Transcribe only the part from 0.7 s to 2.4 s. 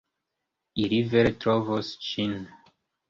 Ili vere trovos ĝin.